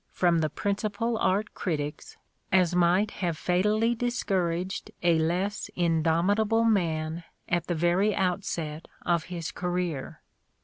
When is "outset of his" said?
8.15-9.51